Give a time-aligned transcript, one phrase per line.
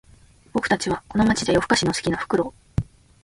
[0.51, 2.83] 僕たちはこの街じゃ夜ふかしの好きなフクロウ